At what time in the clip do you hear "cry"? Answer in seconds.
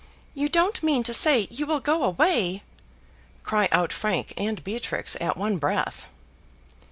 3.43-3.69